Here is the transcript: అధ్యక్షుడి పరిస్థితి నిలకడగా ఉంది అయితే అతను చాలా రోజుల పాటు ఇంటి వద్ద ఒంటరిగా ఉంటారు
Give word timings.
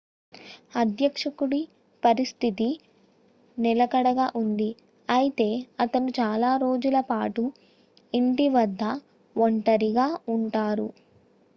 అధ్యక్షుడి 0.75 1.59
పరిస్థితి 2.03 2.69
నిలకడగా 3.57 4.27
ఉంది 4.35 4.69
అయితే 5.09 5.47
అతను 5.79 6.09
చాలా 6.19 6.51
రోజుల 6.57 6.99
పాటు 7.11 7.45
ఇంటి 8.13 8.47
వద్ద 8.49 8.83
ఒంటరిగా 9.35 10.07
ఉంటారు 10.35 10.89